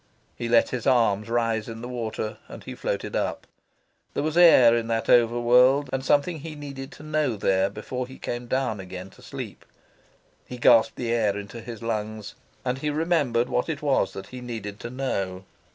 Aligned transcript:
He 0.35 0.49
let 0.49 0.69
his 0.69 0.87
arms 0.87 1.29
rise 1.29 1.69
in 1.69 1.83
the 1.83 1.87
water, 1.87 2.39
and 2.47 2.63
he 2.63 2.73
floated 2.73 3.15
up. 3.15 3.45
There 4.15 4.23
was 4.23 4.35
air 4.35 4.75
in 4.75 4.87
that 4.87 5.11
over 5.11 5.39
world, 5.39 5.91
and 5.93 6.03
something 6.03 6.39
he 6.39 6.55
needed 6.55 6.91
to 6.93 7.03
know 7.03 7.35
there 7.35 7.69
before 7.69 8.07
he 8.07 8.17
came 8.17 8.47
down 8.47 8.79
again 8.79 9.11
to 9.11 9.21
sleep. 9.21 9.63
He 10.47 10.57
gasped 10.57 10.95
the 10.95 11.13
air 11.13 11.37
into 11.37 11.61
his 11.61 11.83
lungs, 11.83 12.33
and 12.65 12.79
he 12.79 12.89
remembered 12.89 13.47
what 13.47 13.69
it 13.69 13.83
was 13.83 14.13
that 14.13 14.29
he 14.29 14.41
needed 14.41 14.79
to 14.79 14.89
know. 14.89 15.43